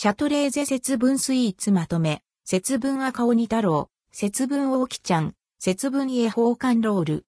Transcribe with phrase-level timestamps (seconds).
[0.00, 7.26] シャトレーゼ節分スイーツまとめ、節分赤鬼太郎、節分大木ちゃん、節分恵方館ロール。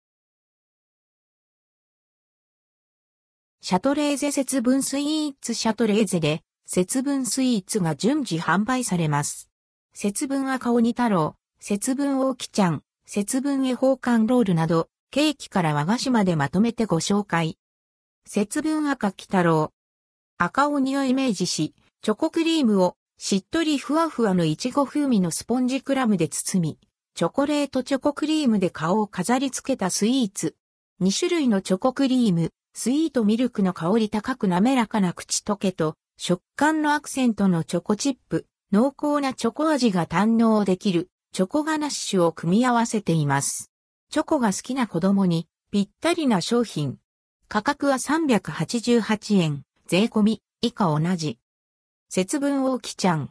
[3.62, 9.48] シャトレーゼ節分スイーツシャトレーゼで、節分スイーツが順次販売されます。
[9.94, 17.56] 節分赤鬼太郎、節分大木ちゃん、節分恵方館ロールなど、ケーキから和菓子までまとめてご紹介。
[18.26, 19.72] 節分赤木太郎。
[20.36, 26.78] 赤鬼をイメージし、チョコクリームをしっとりふわふわのいちご風味のスポンジクラムで包み、
[27.14, 30.54] チョコレートチョコクリームで顔を飾り付けたスイーツ。
[31.02, 43.72] 2種類のチョコクリーム、スイートミルクの香り高く滑らかな口溶けと、食感のアクセントのチョコチップ、濃厚なチョコ味が堪能できる、チョコガナッシュを組み合わせています。
[44.10, 46.98] チョコが好きな子供に、ぴったりな商品。
[47.48, 51.38] 価格は388円、税込み、以下同じ。
[52.10, 53.30] 節分大きちゃん。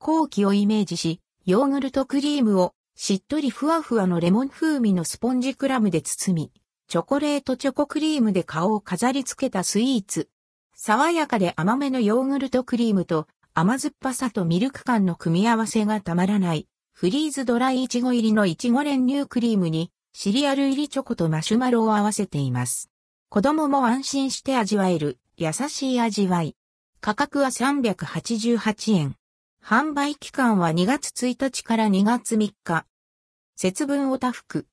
[0.00, 6.52] 後期をイメージし、ヨーグルトクリームをしっとりふわふわのレモン風味のスポンジクラムで包み、
[6.88, 10.28] チョコレートチョコクリームで顔を飾り付けたスイーツ。
[10.74, 16.66] 爽やかで甘めのヨーグルトクリームと甘酸っぱさとミルク感の組み合わせがたまらない。
[16.92, 22.90] フリーズドライイチゴ入りのイチゴ練乳クリームにシリアル入りチョコとマシュマロを合わせています。
[23.28, 26.56] 子供も安心して味わえる優しい味わい。
[27.04, 29.16] 価格は388円。
[29.60, 32.86] 販売期間は2月1日から2月3日。
[33.56, 34.68] 節分おたふく。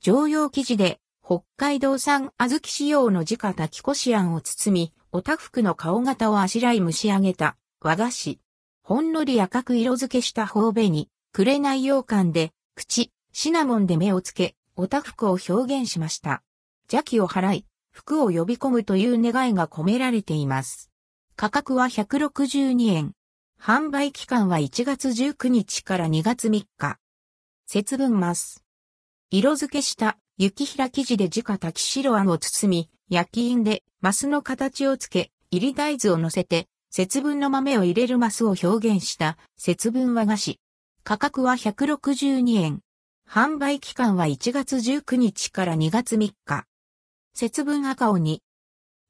[0.00, 8.40] 常用生地で北海道産小豆仕様の自家炊きこしあんを包み、おたふくの顔型をあしらい蒸し上げた和菓子。
[8.82, 16.42] ほんのり赤く色付けした頬紅、くれない羊羹で、口、シナモンで目をつけ、おたふくを表現しました。
[16.90, 20.91] 邪気を払い、服を呼び込むという願いが込められています。
[21.34, 23.12] 価格は162円。
[23.60, 26.98] 販売期間は1月19日から2月3日。
[27.66, 28.62] 節分ます。
[29.30, 40.60] 色付けした雪平生地で自家炊き白あんを包み、焼き印でマスの形をつけ、入り大豆を乗せて、節分の豆を入れるマスを表現した節分和菓子。
[41.02, 42.80] 価格は162円。
[43.28, 46.66] 販売期間は1月19日から2月3日。
[47.34, 48.42] 節分赤鬼。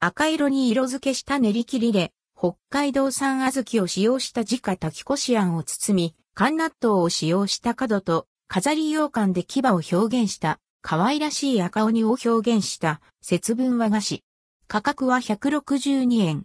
[0.05, 14.25] 赤色に色付けした練り切りで、北海道産小豆を使用した自家炊きこしあんを包み、甘納豆を使用した角と飾り羊羹で牙を表現した可愛らしい赤鬼を表現した節分和菓子。
[14.67, 16.43] 価格は162円。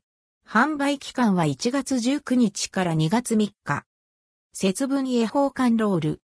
[0.47, 3.84] 販売期間は1月19日から2月3日。
[4.53, 6.22] 節分恵方館ロール。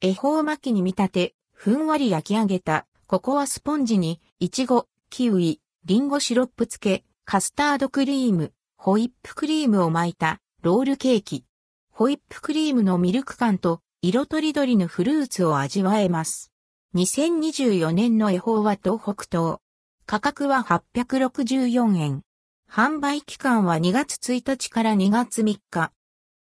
[0.00, 11.44] 恵方巻きに見立て、ふんわり焼き上げたココアスポンジに、いちご、キウイ、リンゴシロップ漬け、カスタードクリーム、ホイップクリームを巻いたロールケーキ。
[11.92, 16.50] ホイップクリームのミルク感と色とりどりのフルーツを味わえます。
[16.96, 19.58] 2024年の恵方は東北東。
[20.04, 22.22] 価格は864円。
[22.68, 25.92] 販売期間は2月1日から2月3日。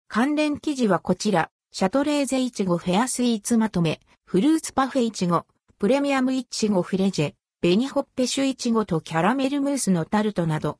[0.06, 5.47] 関連記事はこちら、シャトレーゼイチゴフェアスイーツまとめ、フルーツパフェイチゴ、
[5.78, 10.77] プレミアムイチゴフレジェ、ベニホッペシュイチゴとキャラメルムースのタルトなど。